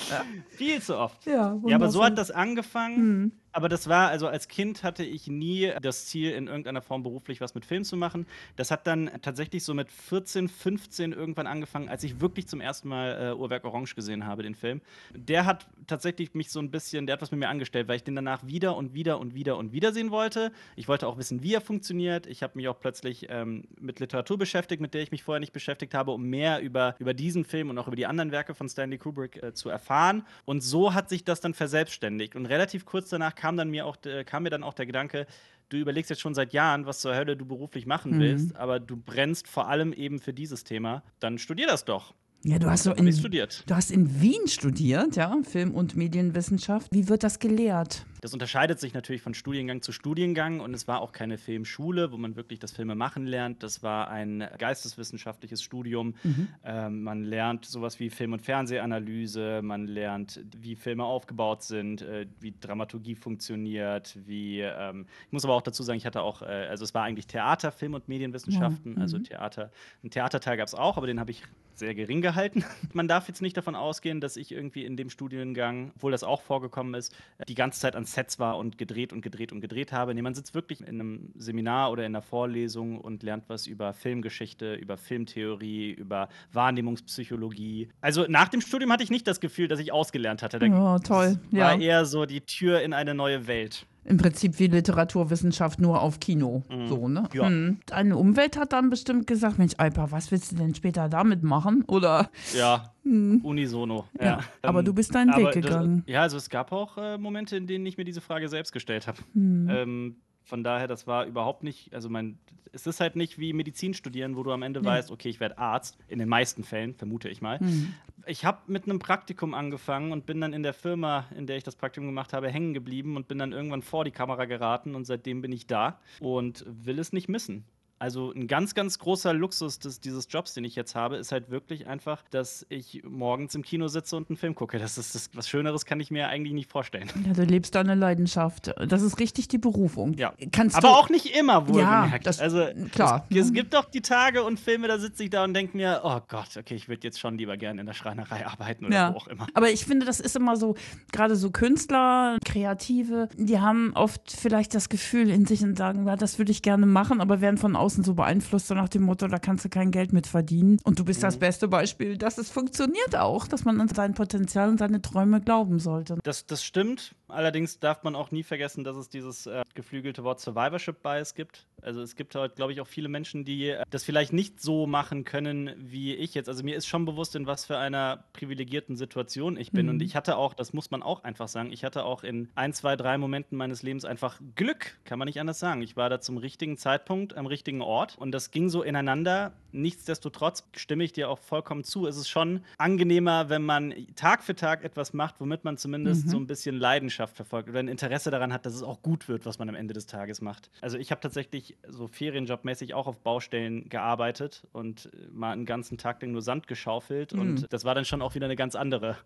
viel 0.50 0.82
zu 0.82 0.98
oft. 0.98 1.24
Ja, 1.26 1.58
ja, 1.66 1.76
aber 1.76 1.88
so 1.90 2.04
hat 2.04 2.18
das 2.18 2.30
angefangen. 2.30 3.22
Mhm. 3.22 3.32
Aber 3.54 3.68
das 3.68 3.88
war, 3.88 4.08
also 4.08 4.26
als 4.26 4.48
Kind 4.48 4.82
hatte 4.82 5.04
ich 5.04 5.28
nie 5.28 5.72
das 5.80 6.06
Ziel, 6.06 6.32
in 6.32 6.48
irgendeiner 6.48 6.82
Form 6.82 7.04
beruflich 7.04 7.40
was 7.40 7.54
mit 7.54 7.64
Film 7.64 7.84
zu 7.84 7.96
machen. 7.96 8.26
Das 8.56 8.72
hat 8.72 8.84
dann 8.88 9.08
tatsächlich 9.22 9.62
so 9.62 9.74
mit 9.74 9.92
14, 9.92 10.48
15 10.48 11.12
irgendwann 11.12 11.46
angefangen, 11.46 11.88
als 11.88 12.02
ich 12.02 12.20
wirklich 12.20 12.48
zum 12.48 12.60
ersten 12.60 12.88
Mal 12.88 13.30
äh, 13.30 13.32
Uhrwerk 13.32 13.64
Orange 13.64 13.94
gesehen 13.94 14.26
habe, 14.26 14.42
den 14.42 14.56
Film. 14.56 14.80
Der 15.14 15.46
hat 15.46 15.68
tatsächlich 15.86 16.34
mich 16.34 16.50
so 16.50 16.58
ein 16.58 16.72
bisschen, 16.72 17.06
der 17.06 17.12
hat 17.12 17.22
was 17.22 17.30
mit 17.30 17.38
mir 17.38 17.48
angestellt, 17.48 17.86
weil 17.86 17.94
ich 17.94 18.02
den 18.02 18.16
danach 18.16 18.44
wieder 18.44 18.76
und 18.76 18.92
wieder 18.92 19.20
und 19.20 19.34
wieder 19.34 19.56
und 19.56 19.72
wieder 19.72 19.92
sehen 19.92 20.10
wollte. 20.10 20.50
Ich 20.74 20.88
wollte 20.88 21.06
auch 21.06 21.16
wissen, 21.16 21.44
wie 21.44 21.54
er 21.54 21.60
funktioniert. 21.60 22.26
Ich 22.26 22.42
habe 22.42 22.54
mich 22.56 22.66
auch 22.66 22.80
plötzlich 22.80 23.28
ähm, 23.30 23.68
mit 23.78 24.00
Literatur 24.00 24.36
beschäftigt, 24.36 24.82
mit 24.82 24.94
der 24.94 25.02
ich 25.02 25.12
mich 25.12 25.22
vorher 25.22 25.38
nicht 25.38 25.52
beschäftigt 25.52 25.94
habe, 25.94 26.10
um 26.10 26.24
mehr 26.24 26.60
über, 26.60 26.96
über 26.98 27.14
diesen 27.14 27.44
Film 27.44 27.70
und 27.70 27.78
auch 27.78 27.86
über 27.86 27.96
die 27.96 28.06
anderen 28.06 28.32
Werke 28.32 28.52
von 28.52 28.68
Stanley 28.68 28.98
Kubrick 28.98 29.40
äh, 29.40 29.54
zu 29.54 29.68
erfahren. 29.68 30.26
Und 30.44 30.64
so 30.64 30.92
hat 30.92 31.08
sich 31.08 31.22
das 31.22 31.40
dann 31.40 31.54
verselbstständigt. 31.54 32.34
Und 32.34 32.46
relativ 32.46 32.84
kurz 32.84 33.10
danach 33.10 33.36
kam 33.43 33.43
dann 33.56 33.70
mir 33.70 33.86
auch 33.86 33.96
kam 34.24 34.44
mir 34.44 34.50
dann 34.50 34.62
auch 34.62 34.74
der 34.74 34.86
Gedanke, 34.86 35.26
du 35.68 35.76
überlegst 35.76 36.10
jetzt 36.10 36.20
schon 36.20 36.34
seit 36.34 36.52
Jahren, 36.52 36.86
was 36.86 37.00
zur 37.00 37.14
Hölle 37.14 37.36
du 37.36 37.44
beruflich 37.44 37.86
machen 37.86 38.16
mhm. 38.16 38.20
willst, 38.20 38.56
aber 38.56 38.80
du 38.80 38.96
brennst 38.96 39.48
vor 39.48 39.68
allem 39.68 39.92
eben 39.92 40.18
für 40.18 40.32
dieses 40.32 40.64
Thema, 40.64 41.02
dann 41.20 41.38
studier 41.38 41.66
das 41.66 41.84
doch. 41.84 42.14
Ja, 42.46 42.58
du 42.58 42.68
hast 42.68 42.84
so 42.84 42.92
in, 42.92 43.10
studiert. 43.10 43.64
Du 43.66 43.74
hast 43.74 43.90
in 43.90 44.20
Wien 44.20 44.46
studiert, 44.48 45.16
ja, 45.16 45.34
Film- 45.44 45.74
und 45.74 45.96
Medienwissenschaft. 45.96 46.88
Wie 46.92 47.08
wird 47.08 47.22
das 47.22 47.38
gelehrt? 47.38 48.04
Das 48.24 48.32
unterscheidet 48.32 48.80
sich 48.80 48.94
natürlich 48.94 49.20
von 49.20 49.34
Studiengang 49.34 49.82
zu 49.82 49.92
Studiengang 49.92 50.60
und 50.60 50.72
es 50.72 50.88
war 50.88 51.02
auch 51.02 51.12
keine 51.12 51.36
Filmschule, 51.36 52.10
wo 52.10 52.16
man 52.16 52.36
wirklich 52.36 52.58
das 52.58 52.72
Filme 52.72 52.94
machen 52.94 53.26
lernt. 53.26 53.62
Das 53.62 53.82
war 53.82 54.08
ein 54.08 54.48
geisteswissenschaftliches 54.56 55.62
Studium. 55.62 56.14
Mhm. 56.22 56.48
Ähm, 56.64 57.02
man 57.02 57.22
lernt 57.22 57.66
sowas 57.66 58.00
wie 58.00 58.08
Film- 58.08 58.32
und 58.32 58.40
Fernsehanalyse, 58.40 59.60
man 59.60 59.86
lernt, 59.86 60.40
wie 60.56 60.74
Filme 60.74 61.04
aufgebaut 61.04 61.64
sind, 61.64 62.00
äh, 62.00 62.24
wie 62.40 62.54
Dramaturgie 62.58 63.14
funktioniert, 63.14 64.16
wie 64.24 64.60
ähm, 64.60 65.04
ich 65.26 65.32
muss 65.32 65.44
aber 65.44 65.52
auch 65.52 65.60
dazu 65.60 65.82
sagen, 65.82 65.98
ich 65.98 66.06
hatte 66.06 66.22
auch, 66.22 66.40
äh, 66.40 66.46
also 66.46 66.82
es 66.82 66.94
war 66.94 67.02
eigentlich 67.02 67.26
Theater, 67.26 67.72
Film- 67.72 67.92
und 67.92 68.08
Medienwissenschaften, 68.08 68.96
also 68.96 69.18
mhm. 69.18 69.24
also 69.24 69.34
Theater. 69.34 69.70
Ein 70.02 70.08
Theaterteil 70.08 70.56
gab 70.56 70.66
es 70.66 70.74
auch, 70.74 70.96
aber 70.96 71.06
den 71.06 71.20
habe 71.20 71.30
ich 71.30 71.42
sehr 71.74 71.94
gering 71.94 72.22
gehalten. 72.22 72.64
Man 72.92 73.08
darf 73.08 73.28
jetzt 73.28 73.42
nicht 73.42 73.56
davon 73.56 73.74
ausgehen, 73.74 74.20
dass 74.20 74.36
ich 74.36 74.52
irgendwie 74.52 74.84
in 74.84 74.96
dem 74.96 75.10
Studiengang, 75.10 75.92
obwohl 75.96 76.12
das 76.12 76.24
auch 76.24 76.42
vorgekommen 76.42 76.94
ist, 76.94 77.14
die 77.48 77.54
ganze 77.54 77.80
Zeit 77.80 77.96
an 77.96 78.04
Sets 78.14 78.38
war 78.38 78.56
und 78.58 78.78
gedreht 78.78 79.12
und 79.12 79.20
gedreht 79.20 79.52
und 79.52 79.60
gedreht 79.60 79.92
habe. 79.92 80.14
Nee, 80.14 80.22
man 80.22 80.34
sitzt 80.34 80.54
wirklich 80.54 80.80
in 80.80 81.00
einem 81.00 81.32
Seminar 81.36 81.90
oder 81.90 82.04
in 82.04 82.12
einer 82.14 82.22
Vorlesung 82.22 82.98
und 82.98 83.22
lernt 83.22 83.44
was 83.48 83.66
über 83.66 83.92
Filmgeschichte, 83.92 84.74
über 84.74 84.96
Filmtheorie, 84.96 85.90
über 85.90 86.28
Wahrnehmungspsychologie. 86.52 87.88
Also 88.00 88.26
nach 88.28 88.48
dem 88.48 88.60
Studium 88.60 88.92
hatte 88.92 89.02
ich 89.02 89.10
nicht 89.10 89.26
das 89.26 89.40
Gefühl, 89.40 89.68
dass 89.68 89.80
ich 89.80 89.92
ausgelernt 89.92 90.42
hatte. 90.42 90.58
Da 90.58 90.66
oh, 90.66 90.98
toll. 90.98 91.38
War 91.50 91.74
ja. 91.74 91.78
eher 91.78 92.06
so 92.06 92.26
die 92.26 92.40
Tür 92.40 92.80
in 92.82 92.92
eine 92.92 93.14
neue 93.14 93.46
Welt 93.46 93.86
im 94.04 94.16
Prinzip 94.18 94.58
wie 94.58 94.66
Literaturwissenschaft 94.66 95.80
nur 95.80 96.00
auf 96.00 96.20
Kino. 96.20 96.62
Mhm. 96.70 96.88
So, 96.88 97.08
ne? 97.08 97.28
Ja. 97.32 97.46
Hm. 97.46 97.78
Deine 97.86 98.16
Umwelt 98.16 98.56
hat 98.56 98.72
dann 98.72 98.90
bestimmt 98.90 99.26
gesagt: 99.26 99.58
Mensch, 99.58 99.74
Alpa, 99.78 100.10
was 100.10 100.30
willst 100.30 100.52
du 100.52 100.56
denn 100.56 100.74
später 100.74 101.08
damit 101.08 101.42
machen? 101.42 101.84
Oder? 101.86 102.30
Ja, 102.56 102.92
hm. 103.02 103.40
unisono. 103.42 104.06
Ja. 104.18 104.24
ja. 104.24 104.40
Aber 104.62 104.82
du 104.82 104.92
bist 104.92 105.14
deinen 105.14 105.34
Weg 105.36 105.52
gegangen. 105.52 106.02
Das, 106.06 106.12
ja, 106.12 106.22
also 106.22 106.36
es 106.36 106.48
gab 106.48 106.72
auch 106.72 106.98
äh, 106.98 107.18
Momente, 107.18 107.56
in 107.56 107.66
denen 107.66 107.86
ich 107.86 107.96
mir 107.96 108.04
diese 108.04 108.20
Frage 108.20 108.48
selbst 108.48 108.72
gestellt 108.72 109.06
habe. 109.06 109.18
Hm. 109.32 109.68
Ähm, 109.70 110.16
Von 110.44 110.62
daher, 110.62 110.86
das 110.86 111.06
war 111.06 111.24
überhaupt 111.24 111.64
nicht, 111.64 111.94
also 111.94 112.08
mein, 112.10 112.38
es 112.72 112.86
ist 112.86 113.00
halt 113.00 113.16
nicht 113.16 113.38
wie 113.38 113.52
Medizin 113.52 113.94
studieren, 113.94 114.36
wo 114.36 114.42
du 114.42 114.52
am 114.52 114.62
Ende 114.62 114.80
Nee. 114.80 114.86
weißt, 114.86 115.10
okay, 115.10 115.30
ich 115.30 115.40
werde 115.40 115.58
Arzt, 115.58 115.98
in 116.08 116.18
den 116.18 116.28
meisten 116.28 116.64
Fällen, 116.64 116.94
vermute 116.94 117.28
ich 117.28 117.40
mal. 117.40 117.58
Hm. 117.60 117.94
Ich 118.26 118.44
habe 118.44 118.58
mit 118.66 118.84
einem 118.84 118.98
Praktikum 118.98 119.54
angefangen 119.54 120.12
und 120.12 120.26
bin 120.26 120.40
dann 120.40 120.52
in 120.52 120.62
der 120.62 120.74
Firma, 120.74 121.26
in 121.36 121.46
der 121.46 121.56
ich 121.56 121.64
das 121.64 121.76
Praktikum 121.76 122.08
gemacht 122.08 122.32
habe, 122.32 122.50
hängen 122.50 122.74
geblieben 122.74 123.16
und 123.16 123.28
bin 123.28 123.38
dann 123.38 123.52
irgendwann 123.52 123.82
vor 123.82 124.04
die 124.04 124.10
Kamera 124.10 124.44
geraten 124.44 124.94
und 124.94 125.04
seitdem 125.06 125.40
bin 125.42 125.52
ich 125.52 125.66
da 125.66 125.98
und 126.20 126.64
will 126.66 126.98
es 126.98 127.12
nicht 127.12 127.28
missen. 127.28 127.64
Also 128.04 128.32
ein 128.32 128.48
ganz, 128.48 128.74
ganz 128.74 128.98
großer 128.98 129.32
Luxus 129.32 129.78
des, 129.78 129.98
dieses 129.98 130.26
Jobs, 130.28 130.52
den 130.52 130.62
ich 130.64 130.76
jetzt 130.76 130.94
habe, 130.94 131.16
ist 131.16 131.32
halt 131.32 131.50
wirklich 131.50 131.86
einfach, 131.86 132.20
dass 132.30 132.66
ich 132.68 133.02
morgens 133.08 133.54
im 133.54 133.62
Kino 133.62 133.88
sitze 133.88 134.14
und 134.18 134.28
einen 134.28 134.36
Film 134.36 134.54
gucke. 134.54 134.78
Das 134.78 134.98
ist 134.98 135.14
das, 135.14 135.30
was 135.32 135.48
Schöneres 135.48 135.86
kann 135.86 136.00
ich 136.00 136.10
mir 136.10 136.28
eigentlich 136.28 136.52
nicht 136.52 136.70
vorstellen. 136.70 137.08
Ja, 137.26 137.32
du 137.32 137.44
lebst 137.44 137.74
deine 137.74 137.94
Leidenschaft. 137.94 138.74
Das 138.88 139.00
ist 139.00 139.18
richtig 139.20 139.48
die 139.48 139.56
Berufung. 139.56 140.12
Ja. 140.18 140.34
Kannst 140.52 140.76
Aber 140.76 140.90
auch 140.98 141.08
nicht 141.08 141.34
immer, 141.34 141.66
wohlgemerkt. 141.66 142.26
das- 142.26 142.40
also 142.40 142.66
klar. 142.92 143.24
Es, 143.30 143.36
es 143.46 143.52
gibt 143.54 143.72
doch 143.72 143.86
die 143.86 144.02
Tage 144.02 144.42
und 144.44 144.60
Filme, 144.60 144.86
da 144.86 144.98
sitze 144.98 145.24
ich 145.24 145.30
da 145.30 145.42
und 145.44 145.54
denke 145.54 145.74
mir, 145.74 146.02
oh 146.04 146.20
Gott, 146.28 146.58
okay, 146.58 146.74
ich 146.74 146.90
würde 146.90 147.04
jetzt 147.06 147.18
schon 147.18 147.38
lieber 147.38 147.56
gerne 147.56 147.80
in 147.80 147.86
der 147.86 147.94
Schreinerei 147.94 148.44
arbeiten 148.46 148.84
oder 148.84 148.94
Ja. 148.94 149.14
wo 149.14 149.16
auch 149.16 149.28
immer. 149.28 149.46
Aber 149.54 149.70
ich 149.70 149.86
finde, 149.86 150.04
das 150.04 150.20
ist 150.20 150.36
immer 150.36 150.56
so, 150.58 150.74
gerade 151.10 151.36
so 151.36 151.50
Künstler, 151.50 152.36
Kreative, 152.44 153.30
die 153.38 153.60
haben 153.60 153.92
oft 153.94 154.30
vielleicht 154.30 154.74
das 154.74 154.90
Gefühl 154.90 155.30
in 155.30 155.46
sich 155.46 155.62
und 155.62 155.78
sagen, 155.78 156.06
ja, 156.06 156.16
das 156.16 156.36
würde 156.38 156.52
ich 156.52 156.60
gerne 156.60 156.84
machen, 156.84 157.22
aber 157.22 157.40
werden 157.40 157.56
von 157.56 157.76
außen 157.76 157.93
so 158.02 158.14
beeinflusst, 158.14 158.66
so 158.68 158.74
nach 158.74 158.88
dem 158.88 159.02
Motto, 159.02 159.28
da 159.28 159.38
kannst 159.38 159.64
du 159.64 159.68
kein 159.68 159.90
Geld 159.90 160.12
mit 160.12 160.26
verdienen. 160.26 160.78
Und 160.84 160.98
du 160.98 161.04
bist 161.04 161.20
Mhm. 161.20 161.26
das 161.26 161.36
beste 161.36 161.68
Beispiel, 161.68 162.16
dass 162.18 162.38
es 162.38 162.50
funktioniert 162.50 163.14
auch, 163.16 163.46
dass 163.46 163.64
man 163.64 163.80
an 163.80 163.88
sein 163.88 164.14
Potenzial 164.14 164.68
und 164.70 164.78
seine 164.78 165.00
Träume 165.02 165.40
glauben 165.40 165.78
sollte. 165.78 166.18
Das, 166.24 166.46
das 166.46 166.64
stimmt. 166.64 167.14
Allerdings 167.34 167.78
darf 167.78 168.02
man 168.02 168.14
auch 168.14 168.30
nie 168.30 168.42
vergessen, 168.42 168.84
dass 168.84 168.96
es 168.96 169.08
dieses 169.08 169.46
äh, 169.46 169.62
geflügelte 169.74 170.24
Wort 170.24 170.40
Survivorship 170.40 171.02
Bias 171.02 171.34
gibt. 171.34 171.66
Also 171.82 172.00
es 172.00 172.16
gibt 172.16 172.34
halt, 172.34 172.56
glaube 172.56 172.72
ich, 172.72 172.80
auch 172.80 172.86
viele 172.86 173.08
Menschen, 173.08 173.44
die 173.44 173.70
äh, 173.70 173.84
das 173.90 174.04
vielleicht 174.04 174.32
nicht 174.32 174.60
so 174.60 174.86
machen 174.86 175.24
können 175.24 175.74
wie 175.76 176.14
ich 176.14 176.34
jetzt. 176.34 176.48
Also 176.48 176.62
mir 176.64 176.76
ist 176.76 176.86
schon 176.86 177.04
bewusst, 177.04 177.36
in 177.36 177.46
was 177.46 177.66
für 177.66 177.76
einer 177.76 178.24
privilegierten 178.32 178.96
Situation 178.96 179.56
ich 179.56 179.72
bin. 179.72 179.86
Mhm. 179.86 179.92
Und 179.92 180.02
ich 180.02 180.16
hatte 180.16 180.36
auch, 180.36 180.54
das 180.54 180.72
muss 180.72 180.90
man 180.90 181.02
auch 181.02 181.24
einfach 181.24 181.48
sagen, 181.48 181.72
ich 181.72 181.84
hatte 181.84 182.04
auch 182.04 182.24
in 182.24 182.48
ein, 182.54 182.72
zwei, 182.72 182.96
drei 182.96 183.18
Momenten 183.18 183.58
meines 183.58 183.82
Lebens 183.82 184.04
einfach 184.04 184.40
Glück, 184.54 184.98
kann 185.04 185.18
man 185.18 185.26
nicht 185.26 185.40
anders 185.40 185.58
sagen. 185.58 185.82
Ich 185.82 185.96
war 185.96 186.08
da 186.08 186.20
zum 186.20 186.36
richtigen 186.38 186.78
Zeitpunkt 186.78 187.36
am 187.36 187.46
richtigen 187.46 187.82
Ort 187.82 188.16
und 188.16 188.32
das 188.32 188.50
ging 188.50 188.68
so 188.68 188.82
ineinander. 188.82 189.52
Nichtsdestotrotz 189.74 190.64
stimme 190.76 191.04
ich 191.04 191.12
dir 191.12 191.28
auch 191.28 191.38
vollkommen 191.38 191.84
zu. 191.84 192.06
Es 192.06 192.16
ist 192.16 192.28
schon 192.28 192.60
angenehmer, 192.78 193.48
wenn 193.50 193.62
man 193.62 193.92
Tag 194.16 194.42
für 194.42 194.54
Tag 194.54 194.84
etwas 194.84 195.12
macht, 195.12 195.40
womit 195.40 195.64
man 195.64 195.76
zumindest 195.76 196.26
Mhm. 196.26 196.30
so 196.30 196.36
ein 196.38 196.46
bisschen 196.46 196.76
Leidenschaft 196.76 197.36
verfolgt 197.36 197.68
oder 197.68 197.80
ein 197.80 197.88
Interesse 197.88 198.30
daran 198.30 198.52
hat, 198.52 198.64
dass 198.66 198.74
es 198.74 198.82
auch 198.82 199.02
gut 199.02 199.28
wird, 199.28 199.44
was 199.46 199.58
man 199.58 199.68
am 199.68 199.74
Ende 199.74 199.92
des 199.94 200.06
Tages 200.06 200.40
macht. 200.40 200.70
Also 200.80 200.96
ich 200.96 201.10
habe 201.10 201.20
tatsächlich 201.20 201.76
so 201.88 202.06
Ferienjobmäßig 202.06 202.94
auch 202.94 203.06
auf 203.06 203.18
Baustellen 203.18 203.88
gearbeitet 203.88 204.66
und 204.72 205.10
mal 205.32 205.52
einen 205.52 205.66
ganzen 205.66 205.98
Tag 205.98 206.22
lang 206.22 206.32
nur 206.32 206.42
Sand 206.42 206.66
geschaufelt 206.68 207.32
Mhm. 207.34 207.40
und 207.40 207.72
das 207.72 207.84
war 207.84 207.94
dann 207.94 208.04
schon 208.04 208.22
auch 208.22 208.34
wieder 208.34 208.46
eine 208.46 208.56
ganz 208.56 208.74
andere, 208.76 209.16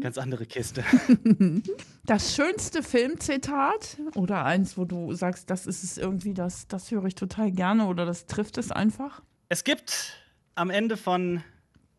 ganz 0.00 0.18
andere 0.18 0.46
Kiste. 0.46 0.84
Das 2.06 2.34
schönste 2.36 2.82
Filmzitat 2.82 3.96
oder 4.14 4.44
eins, 4.44 4.76
wo 4.76 4.84
du 4.84 5.14
sagst, 5.14 5.48
das 5.48 5.66
ist 5.66 5.82
es 5.82 5.96
irgendwie, 5.96 6.34
das, 6.34 6.68
das 6.68 6.90
höre 6.90 7.04
ich 7.06 7.14
total 7.14 7.50
gerne 7.50 7.86
oder 7.86 8.04
das 8.04 8.26
trifft 8.26 8.58
es 8.58 8.70
einfach? 8.70 9.22
Es 9.54 9.62
gibt 9.62 10.18
am 10.56 10.68
Ende 10.68 10.96
von 10.96 11.40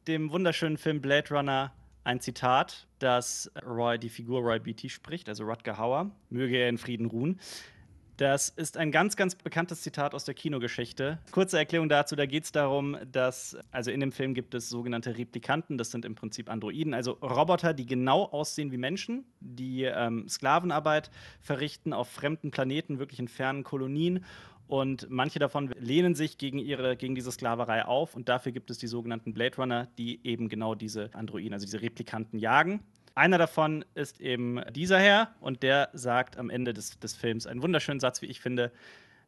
dem 0.07 0.29
wunderschönen 0.29 0.77
Film 0.77 0.99
Blade 0.99 1.33
Runner 1.33 1.71
ein 2.03 2.19
Zitat, 2.19 2.85
das 2.99 3.49
Roy, 3.65 3.97
die 3.97 4.09
Figur 4.09 4.41
Roy 4.41 4.59
Beatty 4.59 4.89
spricht, 4.89 5.29
also 5.29 5.45
Rutger 5.45 5.77
Hauer, 5.77 6.11
möge 6.29 6.57
er 6.57 6.67
in 6.67 6.77
Frieden 6.77 7.05
ruhen. 7.05 7.39
Das 8.17 8.49
ist 8.49 8.75
ein 8.75 8.91
ganz, 8.91 9.15
ganz 9.15 9.35
bekanntes 9.35 9.83
Zitat 9.83 10.13
aus 10.13 10.25
der 10.25 10.33
Kinogeschichte. 10.33 11.19
Kurze 11.31 11.57
Erklärung 11.57 11.87
dazu, 11.87 12.17
da 12.17 12.25
geht 12.25 12.43
es 12.43 12.51
darum, 12.51 12.97
dass, 13.09 13.57
also 13.71 13.89
in 13.89 14.01
dem 14.01 14.11
Film 14.11 14.33
gibt 14.33 14.53
es 14.53 14.67
sogenannte 14.67 15.17
Replikanten, 15.17 15.77
das 15.77 15.91
sind 15.91 16.03
im 16.03 16.15
Prinzip 16.15 16.49
Androiden, 16.49 16.93
also 16.93 17.11
Roboter, 17.21 17.73
die 17.73 17.85
genau 17.85 18.23
aussehen 18.23 18.73
wie 18.73 18.77
Menschen, 18.77 19.23
die 19.39 19.83
ähm, 19.83 20.27
Sklavenarbeit 20.27 21.09
verrichten 21.41 21.93
auf 21.93 22.09
fremden 22.09 22.51
Planeten, 22.51 22.99
wirklich 22.99 23.19
in 23.19 23.29
fernen 23.29 23.63
Kolonien. 23.63 24.25
Und 24.67 25.07
manche 25.09 25.39
davon 25.39 25.73
lehnen 25.79 26.15
sich 26.15 26.37
gegen, 26.37 26.57
ihre, 26.57 26.95
gegen 26.97 27.15
diese 27.15 27.31
Sklaverei 27.31 27.85
auf. 27.85 28.15
Und 28.15 28.29
dafür 28.29 28.51
gibt 28.51 28.71
es 28.71 28.77
die 28.77 28.87
sogenannten 28.87 29.33
Blade 29.33 29.57
Runner, 29.57 29.87
die 29.97 30.19
eben 30.23 30.49
genau 30.49 30.75
diese 30.75 31.09
Androiden, 31.13 31.53
also 31.53 31.65
diese 31.65 31.81
Replikanten 31.81 32.39
jagen. 32.39 32.81
Einer 33.13 33.37
davon 33.37 33.85
ist 33.93 34.19
eben 34.19 34.59
dieser 34.73 34.99
Herr 34.99 35.33
und 35.39 35.63
der 35.63 35.89
sagt 35.93 36.37
am 36.37 36.49
Ende 36.49 36.73
des, 36.73 36.99
des 36.99 37.13
Films 37.15 37.47
einen 37.47 37.61
wunderschönen 37.61 38.01
Satz, 38.01 38.21
wie 38.21 38.25
ich 38.25 38.41
finde. 38.41 38.73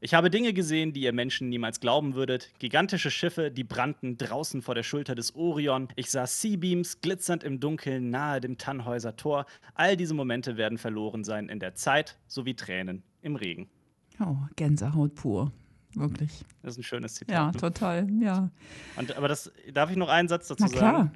Ich 0.02 0.14
habe 0.14 0.30
Dinge 0.30 0.54
gesehen, 0.54 0.92
die 0.92 1.02
ihr 1.02 1.14
Menschen 1.14 1.50
niemals 1.50 1.80
glauben 1.80 2.14
würdet. 2.14 2.52
Gigantische 2.60 3.10
Schiffe, 3.10 3.50
die 3.50 3.64
brannten 3.64 4.18
draußen 4.18 4.62
vor 4.62 4.76
der 4.76 4.84
Schulter 4.84 5.16
des 5.16 5.36
Orion. 5.36 5.88
Ich 5.96 6.12
sah 6.12 6.28
Seabeams 6.28 7.00
glitzernd 7.02 7.44
im 7.44 7.60
Dunkeln 7.60 8.10
nahe 8.10 8.42
dem 8.42 8.58
Tannhäuser 8.58 9.16
Tor. 9.16 9.46
All 9.74 9.96
diese 9.96 10.14
Momente 10.14 10.58
werden 10.58 10.78
verloren 10.78 11.24
sein 11.24 11.48
in 11.48 11.60
der 11.60 11.74
Zeit 11.74 12.18
sowie 12.28 12.56
Tränen 12.56 13.04
im 13.22 13.38
Regen. 13.38 13.70
Oh, 14.20 14.36
Gänsehaut 14.56 15.16
pur. 15.16 15.52
Wirklich. 15.96 16.44
Das 16.62 16.74
ist 16.76 16.80
ein 16.80 16.84
schönes 16.84 17.16
Zitat. 17.16 17.34
Ja, 17.34 17.52
ne? 17.52 17.58
total. 17.58 18.08
Ja. 18.22 18.50
Und, 18.98 19.16
aber 19.18 19.28
das 19.28 19.52
darf 19.74 19.90
ich 19.90 19.98
noch 19.98 20.10
einen 20.10 20.28
Satz 20.28 20.48
dazu 20.48 20.66
Na 20.66 20.70
klar. 20.70 20.94
sagen, 20.98 21.12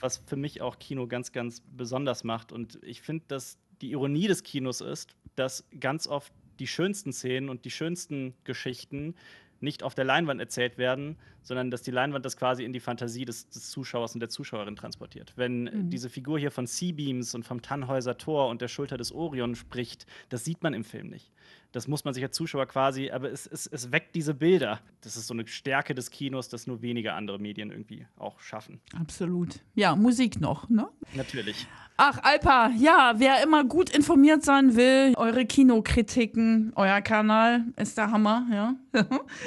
was 0.00 0.16
für 0.18 0.36
mich 0.36 0.60
auch 0.60 0.78
Kino 0.78 1.06
ganz, 1.06 1.32
ganz 1.32 1.60
besonders 1.76 2.24
macht. 2.24 2.50
Und 2.52 2.78
ich 2.82 3.02
finde, 3.02 3.24
dass 3.28 3.58
die 3.80 3.90
Ironie 3.92 4.26
des 4.26 4.42
Kinos 4.42 4.80
ist, 4.80 5.14
dass 5.36 5.64
ganz 5.78 6.06
oft 6.08 6.32
die 6.58 6.66
schönsten 6.66 7.12
Szenen 7.12 7.48
und 7.48 7.64
die 7.64 7.70
schönsten 7.70 8.34
Geschichten 8.44 9.14
nicht 9.60 9.82
auf 9.82 9.94
der 9.96 10.04
Leinwand 10.04 10.40
erzählt 10.40 10.78
werden, 10.78 11.16
sondern 11.42 11.70
dass 11.70 11.82
die 11.82 11.90
Leinwand 11.90 12.24
das 12.24 12.36
quasi 12.36 12.64
in 12.64 12.72
die 12.72 12.78
Fantasie 12.80 13.24
des, 13.24 13.48
des 13.48 13.70
Zuschauers 13.70 14.14
und 14.14 14.20
der 14.20 14.28
Zuschauerin 14.28 14.76
transportiert. 14.76 15.32
Wenn 15.36 15.64
Mhm. 15.64 15.90
diese 15.90 16.08
Figur 16.10 16.38
hier 16.38 16.52
von 16.52 16.66
Seabeams 16.68 17.34
und 17.34 17.44
vom 17.44 17.60
Tannhäuser 17.62 18.18
Tor 18.18 18.48
und 18.48 18.60
der 18.62 18.68
Schulter 18.68 18.96
des 18.96 19.10
Orion 19.12 19.56
spricht, 19.56 20.06
das 20.28 20.44
sieht 20.44 20.62
man 20.62 20.74
im 20.74 20.84
Film 20.84 21.08
nicht. 21.08 21.32
Das 21.72 21.86
muss 21.86 22.04
man 22.04 22.14
sich 22.14 22.22
als 22.24 22.34
Zuschauer 22.34 22.66
quasi, 22.66 23.10
aber 23.10 23.30
es, 23.30 23.46
es, 23.46 23.66
es 23.66 23.92
weckt 23.92 24.14
diese 24.14 24.34
Bilder. 24.34 24.80
Das 25.02 25.16
ist 25.16 25.26
so 25.26 25.34
eine 25.34 25.46
Stärke 25.46 25.94
des 25.94 26.10
Kinos, 26.10 26.48
das 26.48 26.66
nur 26.66 26.80
wenige 26.80 27.12
andere 27.12 27.38
Medien 27.38 27.70
irgendwie 27.70 28.06
auch 28.16 28.40
schaffen. 28.40 28.80
Absolut. 28.98 29.60
Ja, 29.74 29.94
Musik 29.94 30.40
noch, 30.40 30.68
ne? 30.68 30.88
Natürlich. 31.14 31.66
Ach, 32.00 32.18
Alpa, 32.22 32.70
ja, 32.78 33.14
wer 33.16 33.42
immer 33.42 33.64
gut 33.64 33.90
informiert 33.90 34.44
sein 34.44 34.76
will, 34.76 35.14
eure 35.16 35.44
Kinokritiken, 35.44 36.72
euer 36.76 37.00
Kanal 37.00 37.64
ist 37.76 37.98
der 37.98 38.10
Hammer, 38.12 38.46
ja. 38.52 38.74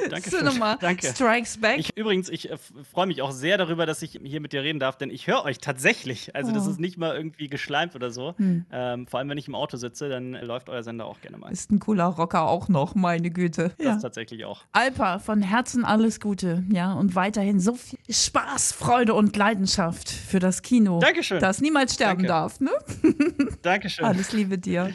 Dankeschön. 0.09 0.39
Cinema 0.47 0.75
Danke. 0.75 1.07
Strikes 1.07 1.57
Back. 1.59 1.79
Ich, 1.79 1.95
übrigens, 1.97 2.29
ich 2.29 2.49
äh, 2.51 2.57
freue 2.91 3.07
mich 3.07 3.21
auch 3.21 3.31
sehr 3.31 3.57
darüber, 3.57 3.85
dass 3.85 4.01
ich 4.01 4.19
hier 4.23 4.41
mit 4.41 4.53
dir 4.53 4.63
reden 4.63 4.79
darf, 4.79 4.97
denn 4.97 5.09
ich 5.09 5.27
höre 5.27 5.43
euch 5.45 5.59
tatsächlich. 5.59 6.35
Also, 6.35 6.51
das 6.51 6.67
Oh. 6.67 6.71
ist 6.71 6.79
nicht 6.79 6.97
mal 6.97 7.15
irgendwie 7.15 7.47
geschleimt 7.47 7.95
oder 7.95 8.11
so. 8.11 8.33
Hm. 8.37 8.65
Ähm, 8.71 9.07
vor 9.07 9.19
allem, 9.19 9.29
wenn 9.29 9.37
ich 9.37 9.47
im 9.47 9.55
Auto 9.55 9.77
sitze, 9.77 10.09
dann 10.09 10.33
läuft 10.33 10.69
euer 10.69 10.83
Sender 10.83 11.05
auch 11.05 11.21
gerne 11.21 11.37
mal. 11.37 11.51
ist 11.51 11.71
ein 11.71 11.79
cooler 11.79 12.05
Rocker 12.05 12.43
auch 12.49 12.67
noch, 12.67 12.95
meine 12.95 13.31
Güte. 13.31 13.71
Das 13.77 13.85
Ja. 13.85 13.95
tatsächlich 13.97 14.43
auch. 14.45 14.63
Alpa, 14.73 15.19
von 15.19 15.41
Herzen 15.41 15.85
alles 15.85 16.19
Gute, 16.19 16.63
ja, 16.69 16.93
und 16.93 17.15
weiterhin 17.15 17.59
so 17.59 17.75
viel 17.75 17.99
Spaß, 18.09 18.73
Freude 18.73 19.13
und 19.13 19.35
Leidenschaft 19.37 20.09
für 20.09 20.39
das 20.39 20.61
Kino. 20.61 20.99
Dankeschön. 20.99 21.39
Das 21.39 21.61
niemals 21.61 21.93
sterben 21.93 22.19
Danke. 22.23 22.27
Darf, 22.41 22.59
ne? 22.59 22.71
Dankeschön. 23.61 24.05
Alles 24.05 24.31
Liebe 24.31 24.57
dir. 24.57 24.93